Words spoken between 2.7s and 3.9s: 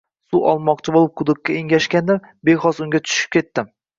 unga tushib ketdim.